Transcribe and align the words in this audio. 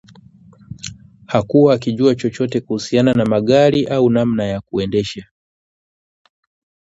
Hakuwa 1.25 1.73
akijua 1.73 2.15
chochote 2.15 2.61
kuhusiana 2.61 3.13
na 3.13 3.25
magari 3.25 3.85
au 3.85 4.09
namna 4.09 4.43
ya 4.45 4.61
kuendesha 4.61 5.25